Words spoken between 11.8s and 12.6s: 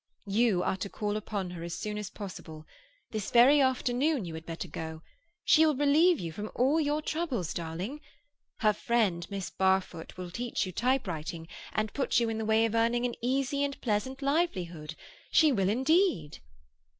put you in the